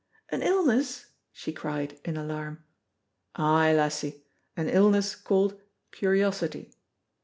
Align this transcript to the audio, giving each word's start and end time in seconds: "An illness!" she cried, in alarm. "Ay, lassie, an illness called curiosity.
"An 0.29 0.41
illness!" 0.41 1.11
she 1.31 1.53
cried, 1.53 1.99
in 2.03 2.17
alarm. 2.17 2.63
"Ay, 3.35 3.71
lassie, 3.75 4.23
an 4.57 4.67
illness 4.67 5.13
called 5.13 5.61
curiosity. 5.91 6.73